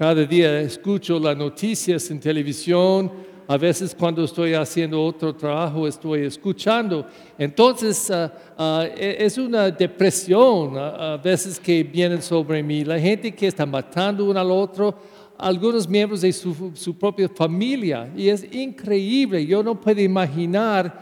cada 0.00 0.24
día 0.24 0.60
escucho 0.60 1.18
las 1.18 1.36
noticias 1.36 2.10
en 2.10 2.18
televisión, 2.18 3.12
a 3.46 3.58
veces 3.58 3.94
cuando 3.94 4.24
estoy 4.24 4.54
haciendo 4.54 5.04
otro 5.04 5.36
trabajo 5.36 5.86
estoy 5.86 6.22
escuchando. 6.22 7.06
Entonces 7.36 8.10
ah, 8.10 8.32
ah, 8.56 8.86
e- 8.96 9.16
es 9.20 9.36
una 9.36 9.70
depresión 9.70 10.72
a 10.78 11.18
veces 11.18 11.60
que 11.60 11.82
vienen 11.82 12.22
sobre 12.22 12.62
mí. 12.62 12.82
La 12.82 12.98
gente 12.98 13.30
que 13.34 13.48
está 13.48 13.66
matando 13.66 14.24
uno 14.24 14.40
al 14.40 14.50
otro, 14.50 14.94
algunos 15.36 15.86
miembros 15.86 16.22
de 16.22 16.32
su, 16.32 16.72
su 16.72 16.96
propia 16.96 17.28
familia. 17.28 18.10
Y 18.16 18.30
es 18.30 18.50
increíble, 18.54 19.44
yo 19.44 19.62
no 19.62 19.78
puedo 19.78 20.00
imaginar 20.00 20.98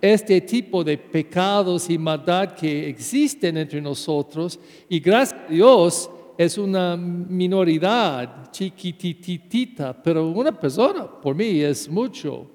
este 0.00 0.40
tipo 0.40 0.84
de 0.84 0.96
pecados 0.96 1.90
y 1.90 1.98
maldad 1.98 2.52
que 2.52 2.90
existen 2.90 3.56
entre 3.56 3.80
nosotros. 3.80 4.56
Y 4.88 5.00
gracias 5.00 5.40
a 5.48 5.52
Dios 5.52 6.10
es 6.38 6.58
una 6.58 6.96
minoridad 6.96 8.50
chiquititita, 8.50 9.92
pero 10.02 10.28
una 10.28 10.52
persona 10.52 11.06
por 11.06 11.34
mí 11.34 11.60
es 11.60 11.88
mucho. 11.88 12.50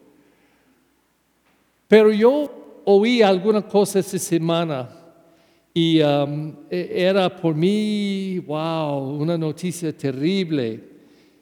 Pero 1.87 2.11
yo 2.11 2.81
oí 2.85 3.21
alguna 3.21 3.61
cosa 3.61 3.99
esta 3.99 4.17
semana 4.17 4.89
y 5.73 6.01
um, 6.01 6.53
e- 6.69 6.89
era 6.93 7.33
por 7.33 7.55
mí, 7.55 8.39
wow, 8.39 9.17
una 9.19 9.37
noticia 9.37 9.95
terrible. 9.95 10.79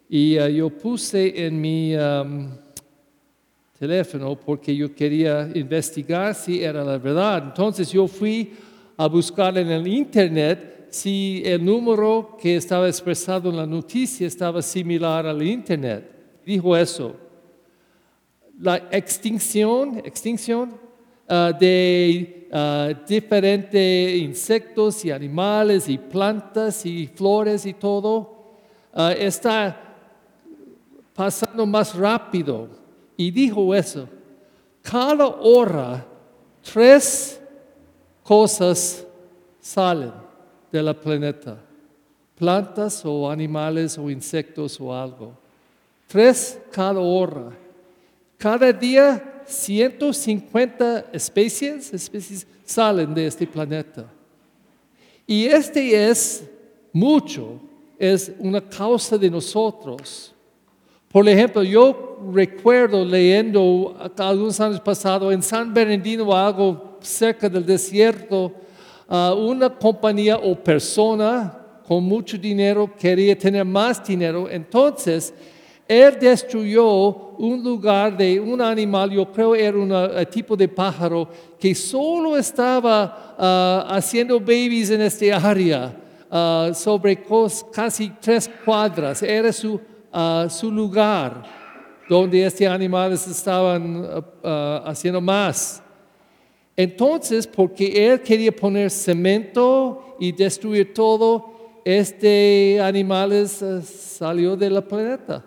Y 0.09 0.37
uh, 0.39 0.47
yo 0.47 0.69
puse 0.69 1.45
en 1.45 1.59
mi 1.59 1.95
um, 1.95 2.49
teléfono 3.77 4.35
porque 4.35 4.75
yo 4.75 4.93
quería 4.93 5.49
investigar 5.53 6.35
si 6.35 6.63
era 6.63 6.83
la 6.83 6.97
verdad. 6.97 7.43
Entonces 7.45 7.91
yo 7.91 8.07
fui 8.07 8.53
a 8.97 9.07
buscar 9.07 9.57
en 9.57 9.69
el 9.69 9.87
internet 9.87 10.78
si 10.89 11.41
el 11.45 11.63
número 11.63 12.37
que 12.39 12.55
estaba 12.55 12.87
expresado 12.87 13.49
en 13.49 13.57
la 13.57 13.65
noticia 13.65 14.27
estaba 14.27 14.61
similar 14.61 15.25
al 15.25 15.41
internet. 15.41 16.09
Dijo 16.45 16.75
eso. 16.75 17.15
La 18.59 18.77
extinción, 18.91 19.99
extinción 19.99 20.77
ah, 21.27 21.53
de 21.57 22.49
ah, 22.51 22.89
diferentes 23.07 24.17
insectos 24.17 25.05
y 25.05 25.11
animales 25.11 25.87
y 25.87 25.97
plantas 25.97 26.85
y 26.85 27.07
flores 27.07 27.65
y 27.65 27.73
todo 27.73 28.51
ah, 28.93 29.13
está 29.13 29.95
pasando 31.13 31.65
más 31.65 31.95
rápido. 31.95 32.69
Y 33.15 33.31
dijo 33.31 33.73
eso. 33.75 34.07
Cada 34.81 35.27
hora, 35.27 36.05
tres 36.63 37.39
cosas 38.23 39.05
salen 39.59 40.28
del 40.71 40.95
planeta. 40.95 41.57
Plantas 42.35 43.03
o 43.05 43.29
animales 43.29 43.97
o 43.97 44.09
insectos 44.09 44.79
o 44.79 44.93
algo. 44.93 45.33
Tres 46.07 46.59
cada 46.71 46.99
hora. 46.99 47.51
Cada 48.37 48.71
día 48.71 49.43
150 49.45 51.07
especies, 51.11 51.93
especies 51.93 52.47
salen 52.63 53.13
de 53.13 53.27
este 53.27 53.45
planeta. 53.45 54.05
Y 55.27 55.45
este 55.45 56.09
es 56.09 56.43
mucho, 56.93 57.59
es 57.97 58.31
una 58.39 58.61
causa 58.61 59.17
de 59.17 59.29
nosotros. 59.29 60.33
Por 61.11 61.27
ejemplo, 61.27 61.63
yo 61.63 62.19
recuerdo 62.31 63.03
leyendo 63.03 63.97
algunos 64.17 64.59
años 64.59 64.79
pasados 64.79 65.33
en 65.33 65.41
San 65.41 65.73
Bernardino, 65.73 66.35
algo 66.35 66.97
cerca 67.01 67.49
del 67.49 67.65
desierto, 67.65 68.53
una 69.09 69.69
compañía 69.69 70.37
o 70.37 70.55
persona 70.55 71.59
con 71.87 72.03
mucho 72.03 72.37
dinero 72.37 72.87
quería 72.95 73.35
tener 73.35 73.65
más 73.65 74.05
dinero. 74.05 74.47
Entonces, 74.47 75.33
él 75.89 76.19
destruyó 76.21 77.31
un 77.39 77.63
lugar 77.63 78.15
de 78.15 78.39
un 78.39 78.61
animal, 78.61 79.09
yo 79.09 79.25
creo 79.31 79.55
era 79.55 79.75
un 79.75 80.25
tipo 80.29 80.55
de 80.55 80.67
pájaro, 80.67 81.27
que 81.59 81.73
solo 81.73 82.37
estaba 82.37 83.35
ah, 83.39 83.87
haciendo 83.89 84.39
babies 84.39 84.91
en 84.91 85.01
esta 85.01 85.35
área, 85.37 85.91
ah, 86.29 86.69
sobre 86.75 87.25
casi 87.73 88.11
tres 88.21 88.47
cuadras. 88.63 89.23
Era 89.23 89.51
su, 89.51 89.81
ah, 90.13 90.45
su 90.47 90.69
lugar 90.71 91.43
donde 92.07 92.45
estos 92.45 92.67
animales 92.67 93.25
estaban 93.25 94.05
haciendo 94.85 95.19
más. 95.19 95.81
Entonces, 96.81 97.45
porque 97.45 98.07
él 98.07 98.21
quería 98.21 98.53
poner 98.55 98.89
cemento 98.89 100.15
y 100.17 100.31
destruir 100.31 100.93
todo, 100.93 101.81
este 101.83 102.79
animales 102.81 103.61
eh, 103.61 103.81
salió 103.81 104.55
del 104.55 104.81
planeta. 104.85 105.43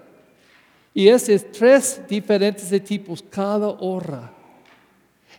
Y 0.92 1.08
esos 1.08 1.50
tres 1.50 2.02
diferentes 2.06 2.68
de 2.68 2.78
tipos 2.78 3.24
cada 3.30 3.68
hora. 3.68 4.30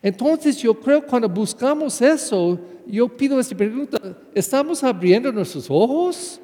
Entonces 0.02 0.58
yo 0.58 0.74
creo 0.74 1.06
cuando 1.06 1.30
buscamos 1.30 2.02
eso, 2.02 2.60
yo 2.88 3.08
pido 3.08 3.40
esta 3.40 3.56
pregunta, 3.56 4.00
¿estamos 4.34 4.84
abriendo 4.84 5.32
nuestros 5.32 5.68
ojos? 5.70 6.42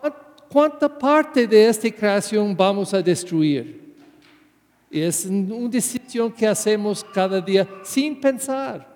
¿Cuán- 0.00 0.14
¿Cuánta 0.50 0.88
parte 0.98 1.46
de 1.46 1.68
esta 1.68 1.88
creación 1.88 2.56
vamos 2.56 2.92
a 2.92 3.00
destruir? 3.00 3.83
Es 5.02 5.24
una 5.26 5.68
decisión 5.68 6.32
que 6.32 6.46
hacemos 6.46 7.04
cada 7.04 7.40
día 7.40 7.68
sin 7.82 8.20
pensar. 8.20 8.94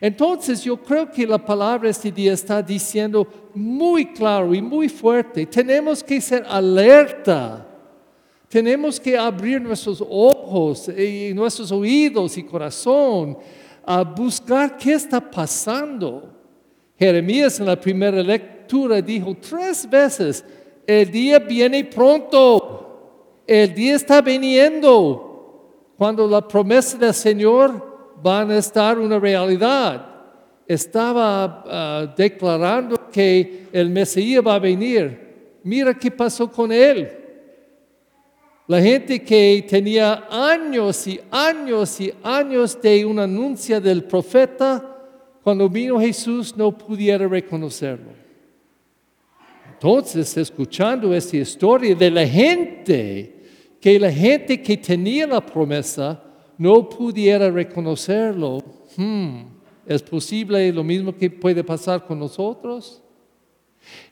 Entonces 0.00 0.62
yo 0.62 0.76
creo 0.82 1.10
que 1.10 1.26
la 1.26 1.38
palabra 1.38 1.90
este 1.90 2.10
día 2.10 2.32
está 2.32 2.62
diciendo 2.62 3.26
muy 3.54 4.06
claro 4.12 4.54
y 4.54 4.60
muy 4.60 4.88
fuerte, 4.88 5.46
tenemos 5.46 6.02
que 6.02 6.20
ser 6.20 6.44
alerta. 6.48 7.66
Tenemos 8.48 9.00
que 9.00 9.18
abrir 9.18 9.60
nuestros 9.60 10.02
ojos 10.08 10.88
y 10.88 11.32
nuestros 11.34 11.72
oídos 11.72 12.38
y 12.38 12.44
corazón 12.44 13.36
a 13.84 14.02
buscar 14.02 14.76
qué 14.76 14.94
está 14.94 15.20
pasando. 15.20 16.32
Jeremías 16.98 17.58
en 17.58 17.66
la 17.66 17.78
primera 17.78 18.22
lectura 18.22 19.02
dijo 19.02 19.36
tres 19.36 19.88
veces, 19.88 20.44
el 20.86 21.10
día 21.10 21.40
viene 21.40 21.84
pronto, 21.84 22.85
el 23.46 23.74
día 23.74 23.94
está 23.94 24.20
viniendo, 24.20 25.92
cuando 25.96 26.26
la 26.26 26.46
promesa 26.46 26.98
del 26.98 27.14
Señor 27.14 28.14
van 28.22 28.50
a 28.50 28.58
estar 28.58 28.98
una 28.98 29.18
realidad. 29.18 30.14
Estaba 30.66 31.64
ah, 31.66 32.14
declarando 32.16 33.08
que 33.10 33.68
el 33.72 33.88
Mesías 33.88 34.44
va 34.44 34.56
a 34.56 34.58
venir. 34.58 35.58
Mira 35.62 35.94
qué 35.94 36.10
pasó 36.10 36.50
con 36.50 36.72
él. 36.72 37.10
La 38.66 38.80
gente 38.80 39.22
que 39.22 39.64
tenía 39.68 40.26
años 40.28 41.06
y 41.06 41.20
años 41.30 42.00
y 42.00 42.12
años 42.22 42.80
de 42.82 43.06
un 43.06 43.20
anuncio 43.20 43.80
del 43.80 44.02
profeta, 44.02 44.96
cuando 45.42 45.68
vino 45.68 46.00
Jesús 46.00 46.56
no 46.56 46.76
pudiera 46.76 47.28
reconocerlo. 47.28 48.10
Entonces, 49.72 50.36
escuchando 50.36 51.14
esta 51.14 51.36
historia 51.36 51.94
de 51.94 52.10
la 52.10 52.26
gente, 52.26 53.35
que 53.80 53.98
la 53.98 54.10
gente 54.10 54.60
que 54.62 54.76
tenía 54.76 55.26
la 55.26 55.44
promesa 55.44 56.22
no 56.58 56.88
pudiera 56.88 57.50
reconocerlo, 57.50 58.62
hmm, 58.96 59.40
¿es 59.86 60.02
posible 60.02 60.72
lo 60.72 60.82
mismo 60.82 61.14
que 61.14 61.30
puede 61.30 61.62
pasar 61.62 62.04
con 62.06 62.18
nosotros? 62.18 63.02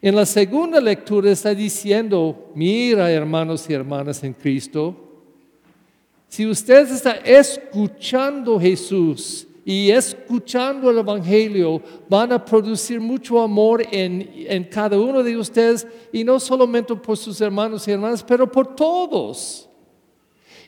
En 0.01 0.15
la 0.15 0.27
segunda 0.27 0.81
lectura 0.81 1.31
está 1.31 1.55
diciendo, 1.55 2.53
mira 2.55 3.11
hermanos 3.11 3.69
y 3.69 3.73
hermanas 3.73 4.23
en 4.23 4.33
Cristo, 4.33 5.05
si 6.29 6.47
usted 6.47 6.91
está 6.91 7.13
escuchando 7.13 8.59
Jesús 8.59 9.47
y 9.65 9.91
escuchando 9.91 10.91
el 10.91 10.99
Evangelio, 10.99 11.81
van 12.09 12.33
a 12.33 12.45
producir 12.45 13.01
mucho 13.01 13.41
amor 13.41 13.83
en, 13.91 14.31
en 14.47 14.65
cada 14.65 14.99
uno 14.99 15.23
de 15.23 15.37
ustedes 15.37 15.87
y 16.13 16.23
no 16.23 16.39
solamente 16.39 16.95
por 16.95 17.17
sus 17.17 17.41
hermanos 17.41 17.89
y 17.89 17.93
hermanas, 17.93 18.23
pero 18.23 18.51
por 18.51 18.75
todos. 18.75 19.69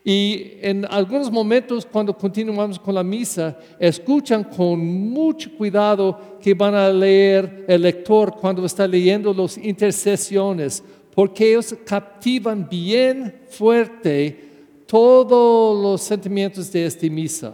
Y 0.09 0.53
en 0.63 0.87
algunos 0.89 1.33
momentos 1.33 1.85
cuando 1.85 2.17
continuamos 2.17 2.79
con 2.79 2.95
la 2.95 3.03
misa, 3.03 3.59
escuchan 3.77 4.45
con 4.45 4.79
mucho 4.79 5.51
cuidado 5.57 6.39
que 6.41 6.55
van 6.55 6.77
a 6.77 6.89
leer 6.91 7.65
el 7.67 7.83
lector 7.83 8.37
cuando 8.37 8.65
está 8.65 8.87
leyendo 8.87 9.35
las 9.35 9.59
intercesiones, 9.59 10.81
porque 11.13 11.49
ellos 11.49 11.75
captivan 11.85 12.69
bien 12.69 13.43
fuerte 13.49 14.47
todos 14.87 15.83
los 15.83 16.03
sentimientos 16.03 16.71
de 16.71 16.87
esta 16.87 17.09
misa, 17.09 17.53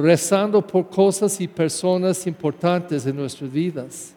rezando 0.00 0.66
por 0.66 0.88
cosas 0.88 1.40
y 1.40 1.48
personas 1.48 2.26
importantes 2.26 3.06
en 3.06 3.16
nuestras 3.16 3.50
vidas. 3.52 4.14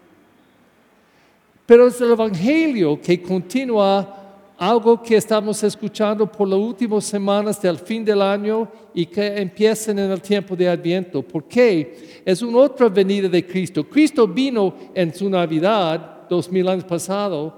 Pero 1.66 1.88
es 1.88 2.00
el 2.02 2.12
Evangelio 2.12 3.00
que 3.02 3.22
continúa 3.22 4.24
algo 4.58 5.02
que 5.02 5.16
estamos 5.16 5.62
escuchando 5.64 6.32
por 6.32 6.48
las 6.48 6.60
últimas 6.60 7.04
semanas 7.06 7.62
del 7.62 7.78
fin 7.78 8.06
del 8.06 8.22
año 8.22 8.70
y 8.94 9.06
que 9.06 9.38
empiezan 9.38 10.00
en 10.00 10.12
el 10.12 10.22
tiempo 10.22 10.56
de 10.56 10.70
Adviento. 10.70 11.22
¿Por 11.22 11.46
qué? 11.46 12.22
Es 12.24 12.42
una 12.42 12.60
otra 12.60 12.88
venida 12.90 13.28
de 13.28 13.46
Cristo. 13.46 13.84
Cristo 13.84 14.28
vino 14.28 14.74
en 14.94 15.14
su 15.14 15.30
Navidad, 15.30 16.28
dos 16.30 16.52
mil 16.52 16.68
años 16.68 16.86
pasados, 16.86 17.54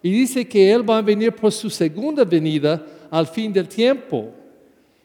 Y 0.00 0.12
dice 0.12 0.46
que 0.46 0.72
Él 0.72 0.88
va 0.88 0.98
a 0.98 1.02
venir 1.02 1.32
por 1.34 1.50
su 1.50 1.68
segunda 1.68 2.24
venida 2.24 2.84
al 3.10 3.26
fin 3.26 3.52
del 3.52 3.66
tiempo. 3.66 4.30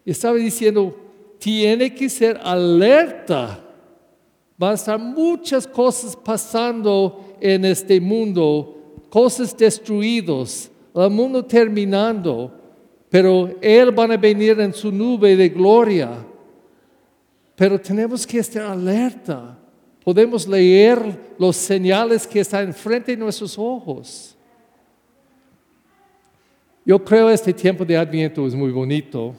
Y 0.06 0.12
estaba 0.12 0.36
diciendo, 0.36 0.96
tiene 1.44 1.94
que 1.94 2.07
ser 2.07 2.40
alerta. 2.42 3.60
Van 4.57 4.72
a 4.72 4.75
estar 4.75 4.98
muchas 4.98 5.68
cosas 5.68 6.16
pasando 6.16 7.36
en 7.42 7.66
este 7.66 8.00
mundo, 8.00 9.01
cosas 9.10 9.56
destruidas, 9.57 10.72
el 10.95 11.10
mundo 11.10 11.44
terminando, 11.44 12.50
pero 13.10 13.57
Él 13.60 13.92
van 13.92 14.13
a 14.13 14.18
venir 14.18 14.57
en 14.62 14.74
su 14.74 14.90
nube 14.90 15.36
de 15.36 15.50
gloria. 15.50 16.25
Pero 17.57 17.78
tenemos 17.78 18.25
que 18.25 18.40
estar 18.40 18.63
alerta. 18.63 19.60
Podemos 20.01 20.48
leer 20.48 21.36
los 21.38 21.57
señales 21.57 22.25
que 22.25 22.40
están 22.40 22.68
enfrente 22.68 23.12
de 23.12 23.18
nuestros 23.18 23.57
ojos. 23.57 24.34
Yo 26.86 27.04
creo 27.04 27.30
este 27.30 27.51
tiempo 27.51 27.84
de 27.84 27.98
Adviento 27.98 28.48
es 28.48 28.56
muy 28.56 28.72
bonito. 28.72 29.36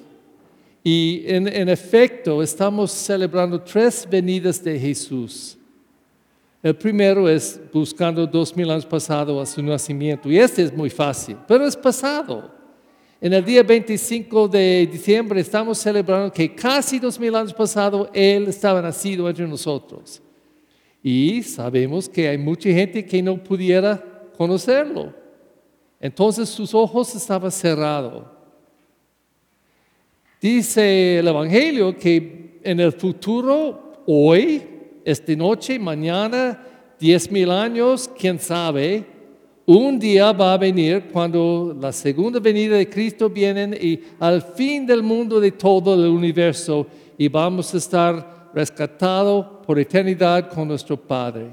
Y 0.87 1.25
en, 1.27 1.71
efecto, 1.71 2.43
estamos 2.43 2.93
celebrando 2.93 3.59
tres 3.59 4.07
venidas 4.09 4.63
de 4.63 4.79
Jesús. 4.79 5.57
El 6.63 6.77
primero 6.77 7.27
es 7.27 7.59
buscando 7.73 8.27
dos 8.27 8.55
mil 8.55 8.71
años 8.71 8.85
pasado 8.85 9.41
a 9.41 9.47
su 9.47 9.63
nacimiento. 9.63 10.31
Y 10.31 10.39
este 10.39 10.63
es 10.63 10.77
muy 10.77 10.91
fácil, 10.91 11.39
pero 11.49 11.67
es 11.67 11.75
pasado. 11.75 12.53
En 13.19 13.33
el 13.33 13.43
día 13.43 13.63
25 13.63 14.47
de 14.47 14.87
diciembre 14.93 15.41
estamos 15.41 15.79
celebrando 15.79 16.31
que 16.31 16.55
casi 16.55 16.99
dos 16.99 17.19
mil 17.19 17.35
años 17.35 17.55
pasado 17.55 18.11
Él 18.13 18.47
estaba 18.49 18.83
nacido 18.83 19.27
entre 19.27 19.49
nosotros. 19.49 20.21
Y 21.03 21.43
sabemos 21.43 22.11
que 22.11 22.29
hay 22.29 22.37
mucha 22.37 22.69
gente 22.69 23.07
que 23.07 23.23
no 23.23 23.43
pudiera 23.43 24.05
conocerlo. 24.37 25.15
Entonces 25.99 26.51
sus 26.51 26.75
ojos 26.75 27.15
estaban 27.15 27.51
cerrados. 27.51 28.34
Dice 30.44 31.20
el 31.20 31.29
Evangelio 31.29 31.96
que 31.96 32.61
en 32.62 32.79
el 32.79 32.93
futuro, 32.93 34.02
hoy, 34.05 34.62
esta 35.02 35.35
noche, 35.35 35.79
mañana, 35.79 36.62
diez 37.00 37.31
mil 37.31 37.50
años, 37.50 38.11
quién 38.14 38.38
sabe, 38.38 39.06
un 39.64 39.99
día 39.99 40.32
va 40.32 40.52
a 40.52 40.58
venir 40.58 41.05
cuando 41.11 41.75
la 41.81 41.91
segunda 41.93 42.41
venida 42.41 42.76
de 42.76 42.91
Cristo 42.91 43.31
viene 43.31 43.75
y 43.75 44.02
al 44.20 44.43
fin 44.43 44.85
del 44.85 45.02
mundo 45.02 45.41
de 45.41 45.52
todo 45.52 45.94
el 45.94 46.11
universo 46.11 46.87
y 47.17 47.26
vamos 47.29 47.73
a 47.73 47.79
estar 47.79 48.50
rescatados 48.52 49.46
por 49.67 49.79
eternidad 49.79 50.50
con 50.50 50.69
nuestro 50.69 50.99
Padre. 50.99 51.52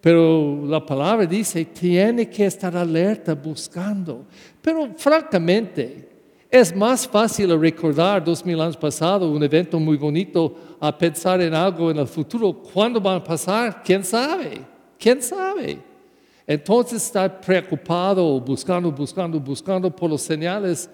Pero 0.00 0.66
la 0.66 0.84
palabra 0.84 1.24
dice, 1.24 1.66
tiene 1.66 2.28
que 2.28 2.46
estar 2.46 2.76
alerta 2.76 3.32
buscando. 3.32 4.26
Pero 4.60 4.92
francamente, 4.96 6.13
es 6.54 6.72
más 6.72 7.08
fácil 7.08 7.58
recordar 7.58 8.22
dos 8.22 8.46
mil 8.46 8.60
años 8.60 8.76
pasados 8.76 9.28
un 9.28 9.42
evento 9.42 9.80
muy 9.80 9.96
bonito 9.96 10.54
a 10.78 10.96
pensar 10.96 11.40
en 11.40 11.52
algo 11.52 11.90
en 11.90 11.98
el 11.98 12.06
futuro. 12.06 12.52
¿Cuándo 12.52 13.00
van 13.00 13.16
a 13.16 13.24
pasar? 13.24 13.82
¿Quién 13.82 14.04
sabe? 14.04 14.64
¿Quién 14.96 15.20
sabe? 15.20 15.80
Entonces 16.46 17.06
estar 17.06 17.40
preocupado, 17.40 18.40
buscando, 18.40 18.92
buscando, 18.92 19.40
buscando 19.40 19.90
por 19.90 20.08
los 20.08 20.22
señales 20.22 20.88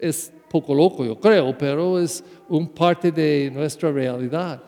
es 0.00 0.32
poco 0.50 0.74
loco, 0.74 1.04
yo 1.04 1.14
creo, 1.20 1.56
pero 1.56 1.96
es 2.00 2.24
un 2.48 2.66
parte 2.66 3.12
de 3.12 3.52
nuestra 3.54 3.92
realidad. 3.92 4.64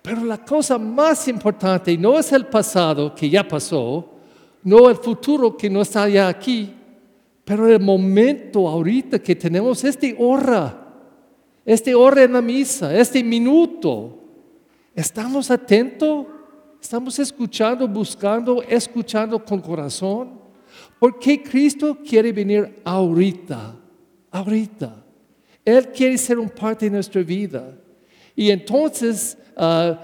Pero 0.00 0.24
la 0.24 0.42
cosa 0.42 0.78
más 0.78 1.28
importante 1.28 1.94
no 1.98 2.18
es 2.18 2.32
el 2.32 2.46
pasado 2.46 3.14
que 3.14 3.28
ya 3.28 3.46
pasó, 3.46 4.08
no 4.62 4.88
el 4.88 4.96
futuro 4.96 5.54
que 5.58 5.68
no 5.68 5.82
está 5.82 6.08
ya 6.08 6.26
aquí, 6.26 6.74
pero 7.44 7.68
el 7.68 7.80
momento 7.80 8.68
ahorita 8.68 9.18
que 9.18 9.34
tenemos 9.34 9.84
este 9.84 10.14
hora, 10.18 10.88
este 11.64 11.94
hora 11.94 12.22
en 12.22 12.32
la 12.32 12.42
misa, 12.42 12.96
este 12.96 13.22
minuto. 13.22 14.18
¿Estamos 14.94 15.50
atentos? 15.50 16.26
Estamos 16.80 17.18
escuchando, 17.18 17.86
buscando, 17.86 18.62
escuchando 18.62 19.44
con 19.44 19.60
corazón. 19.60 20.40
Porque 20.98 21.42
Cristo 21.42 21.98
quiere 22.06 22.32
venir 22.32 22.80
ahorita, 22.84 23.76
ahorita. 24.30 25.04
Él 25.64 25.88
quiere 25.88 26.18
ser 26.18 26.38
un 26.38 26.48
parte 26.48 26.86
de 26.86 26.92
nuestra 26.92 27.22
vida. 27.22 27.76
Y 28.34 28.50
entonces, 28.50 29.36
uh, 29.56 29.94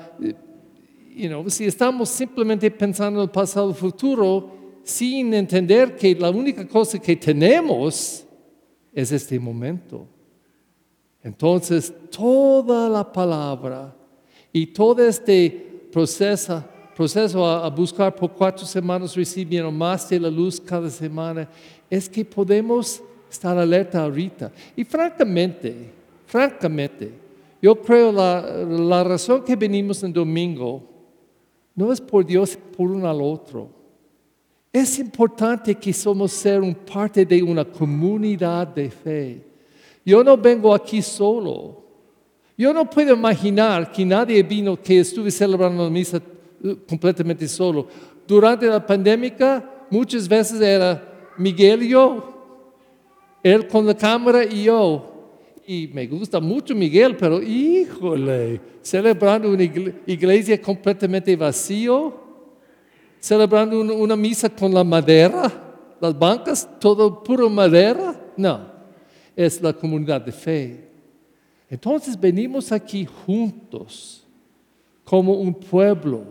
si 1.48 1.64
estamos 1.64 2.08
simplemente 2.08 2.70
pensando 2.70 3.20
en 3.20 3.24
el 3.24 3.30
pasado, 3.30 3.72
futuro, 3.72 4.55
sin 4.86 5.34
entender 5.34 5.96
que 5.96 6.14
la 6.14 6.30
única 6.30 6.64
cosa 6.66 6.96
que 7.00 7.16
tenemos 7.16 8.24
es 8.94 9.10
este 9.10 9.36
momento. 9.36 10.06
Entonces, 11.24 11.92
toda 12.08 12.88
la 12.88 13.12
palabra 13.12 13.92
y 14.52 14.64
todo 14.68 15.04
este 15.04 15.88
proceso, 15.90 16.62
a, 17.44 17.68
buscar 17.68 18.14
por 18.14 18.30
cuatro 18.32 18.64
semanas 18.64 19.16
recibiendo 19.16 19.72
más 19.72 20.08
de 20.08 20.20
la 20.20 20.30
luz 20.30 20.60
cada 20.60 20.88
semana, 20.88 21.48
es 21.90 22.08
que 22.08 22.24
podemos 22.24 23.02
estar 23.28 23.58
alerta 23.58 24.04
ahorita. 24.04 24.52
Y 24.76 24.84
francamente, 24.84 25.90
francamente, 26.26 27.10
yo 27.60 27.74
creo 27.74 28.12
la, 28.12 28.40
la 28.64 29.02
razón 29.02 29.42
que 29.42 29.56
venimos 29.56 30.00
en 30.04 30.12
domingo 30.12 30.80
no 31.74 31.92
es 31.92 32.00
por 32.00 32.24
Dios, 32.24 32.56
por 32.76 32.88
uno 32.88 33.10
al 33.10 33.20
otro. 33.20 33.75
Es 34.76 34.98
importante 34.98 35.74
que 35.74 35.90
somos 35.90 36.32
ser 36.32 36.60
un 36.60 36.74
parte 36.74 37.24
de 37.24 37.42
una 37.42 37.64
comunidad 37.64 38.66
de 38.66 38.90
fe. 38.90 39.42
Yo 40.04 40.22
no 40.22 40.36
vengo 40.36 40.74
aquí 40.74 41.00
solo. 41.00 41.82
Yo 42.58 42.74
no 42.74 42.84
puedo 42.84 43.14
imaginar 43.14 43.90
que 43.90 44.04
nadie 44.04 44.42
vino 44.42 44.76
que 44.76 45.00
estuve 45.00 45.30
celebrando 45.30 45.82
la 45.82 45.88
misa 45.88 46.20
uh, 46.62 46.74
completamente 46.86 47.48
solo. 47.48 47.88
Durante 48.28 48.66
la 48.66 48.86
pandemia 48.86 49.64
muchas 49.88 50.28
veces 50.28 50.60
era 50.60 51.32
Miguel 51.38 51.82
y 51.82 51.88
yo, 51.88 52.68
él 53.42 53.66
con 53.68 53.86
la 53.86 53.96
cámara 53.96 54.44
y 54.44 54.64
yo. 54.64 55.10
Y 55.66 55.88
me 55.88 56.06
gusta 56.06 56.38
mucho 56.38 56.74
Miguel, 56.74 57.16
pero 57.16 57.40
híjole, 57.40 58.60
celebrando 58.82 59.48
una 59.48 59.62
iglesia 59.62 60.60
completamente 60.60 61.34
vacío, 61.34 62.25
celebrando 63.26 63.80
una 63.80 64.14
misa 64.14 64.48
con 64.48 64.72
la 64.72 64.84
madera, 64.84 65.50
las 66.00 66.16
bancas, 66.16 66.68
todo 66.78 67.24
puro 67.24 67.50
madera. 67.50 68.14
No, 68.36 68.60
es 69.34 69.60
la 69.60 69.72
comunidad 69.72 70.20
de 70.20 70.30
fe. 70.30 70.88
Entonces 71.68 72.18
venimos 72.18 72.70
aquí 72.70 73.04
juntos 73.04 74.24
como 75.02 75.32
un 75.32 75.52
pueblo, 75.52 76.22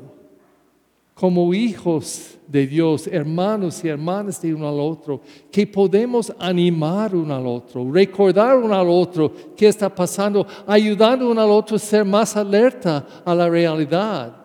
como 1.14 1.54
hijos 1.54 2.38
de 2.48 2.66
Dios, 2.66 3.08
hermanos 3.08 3.84
y 3.84 3.90
hermanas 3.90 4.42
de 4.42 4.54
uno 4.54 4.70
al 4.70 4.80
otro, 4.80 5.20
que 5.52 5.68
podemos 5.68 6.32
animar 6.40 7.14
uno 7.14 7.36
al 7.36 7.46
otro, 7.46 7.92
recordar 7.92 8.56
uno 8.56 8.74
al 8.74 8.88
otro 8.88 9.34
qué 9.58 9.68
está 9.68 9.94
pasando, 9.94 10.48
ayudando 10.66 11.30
uno 11.30 11.42
al 11.42 11.52
otro 11.52 11.76
a 11.76 11.80
ser 11.80 12.06
más 12.06 12.38
alerta 12.38 13.06
a 13.26 13.36
la 13.36 13.50
realidad. 13.50 14.45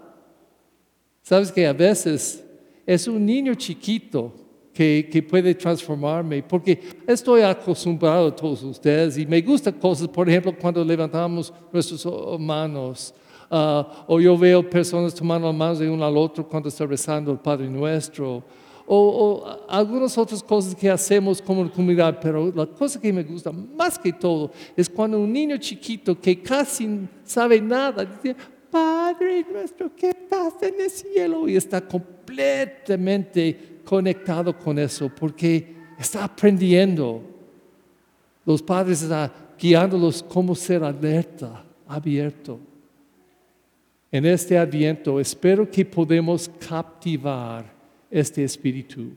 Sabes 1.31 1.53
que 1.53 1.65
a 1.65 1.73
veces 1.73 2.43
es 2.85 3.07
un 3.07 3.25
niño 3.25 3.55
chiquito 3.55 4.33
que, 4.75 5.25
puede 5.31 5.55
transformarme, 5.55 6.43
porque 6.43 6.81
estoy 7.07 7.43
acostumbrado 7.43 8.27
a 8.27 8.35
todos 8.35 8.65
ustedes 8.65 9.17
y 9.17 9.25
me 9.25 9.41
gustan 9.41 9.75
cosas, 9.75 10.09
por 10.09 10.29
ejemplo, 10.29 10.53
cuando 10.61 10.85
levantamos 10.85 11.53
nuestras 11.73 12.05
manos. 12.37 13.15
Ah, 13.49 14.05
o 14.09 14.19
yo 14.19 14.37
veo 14.37 14.69
personas 14.69 15.15
tomando 15.15 15.47
las 15.47 15.57
manos 15.57 15.79
de 15.79 15.89
uno 15.89 16.05
al 16.05 16.17
otro 16.17 16.49
cuando 16.49 16.69
está 16.69 16.85
rezando 16.85 17.31
el 17.31 17.39
Padre 17.39 17.69
Nuestro, 17.69 18.43
o, 18.89 19.45
algunas 19.69 20.19
otras 20.19 20.43
cosas 20.43 20.75
que 20.75 20.91
hacemos 20.91 21.41
como 21.41 21.71
comunidad, 21.71 22.19
pero 22.21 22.53
la 22.53 22.67
cosa 22.67 23.01
que 23.01 23.13
me 23.13 23.23
gusta 23.23 23.53
más 23.53 23.97
que 23.97 24.13
todo 24.13 24.51
es 24.77 24.89
cuando 24.89 25.21
un 25.21 25.33
niño 25.33 25.57
chiquito 25.59 26.21
que 26.21 26.43
casi 26.43 27.07
sabe 27.23 27.61
nada 27.61 28.21
Padre 28.71 29.45
nuestro 29.53 29.95
que 29.95 30.11
estás 30.11 30.55
en 30.63 30.81
el 30.81 30.91
cielo, 30.91 31.49
y 31.49 31.57
está 31.57 31.81
completamente 31.81 33.81
conectado 33.85 34.57
con 34.57 34.79
eso 34.79 35.09
porque 35.09 35.75
está 35.99 36.25
aprendiendo. 36.25 37.23
Los 38.45 38.63
padres 38.63 39.03
están 39.03 39.33
guiándolos 39.59 40.23
cómo 40.23 40.55
ser 40.55 40.85
alerta, 40.85 41.65
abierto. 41.87 42.61
En 44.13 44.25
este 44.25 44.59
adviento 44.59 45.21
espero 45.21 45.71
que 45.71 45.85
podamos 45.85 46.51
captivar 46.69 47.65
este 48.11 48.43
espíritu, 48.43 49.13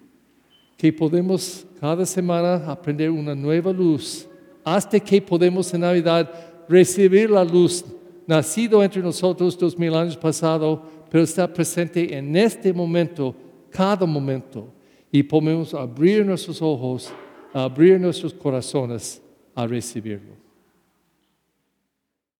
que 0.78 0.94
podemos 0.94 1.66
cada 1.80 2.06
semana 2.06 2.70
aprender 2.70 3.10
una 3.10 3.34
nueva 3.34 3.72
luz, 3.72 4.28
hasta 4.64 5.00
que 5.00 5.22
podemos 5.22 5.74
en 5.74 5.82
Navidad 5.82 6.32
recibir 6.70 7.30
la 7.30 7.44
luz 7.44 7.84
nacido 8.28 8.84
entre 8.84 9.02
nosotros 9.02 9.58
dos 9.58 9.78
mil 9.78 9.94
años 9.96 10.18
pasado, 10.18 10.82
pero 11.10 11.24
está 11.24 11.52
presente 11.52 12.16
en 12.16 12.36
este 12.36 12.74
momento 12.74 13.36
cada 13.70 14.06
momento. 14.06 14.68
y 15.16 15.22
podemos 15.22 15.76
abrir 15.76 16.26
nuestros 16.26 16.60
ojos, 16.60 17.14
abrir 17.54 18.00
nuestros 18.00 18.34
corazones 18.34 19.22
a 19.54 19.68
recibirlo. 19.68 20.43